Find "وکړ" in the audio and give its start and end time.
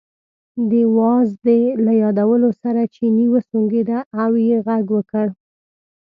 4.95-5.27